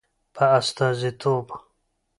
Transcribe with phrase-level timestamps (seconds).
[0.35, 1.47] په استازیتوب